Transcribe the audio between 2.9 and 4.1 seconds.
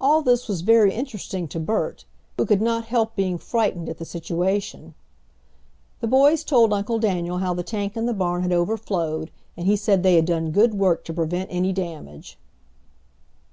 being frightened at the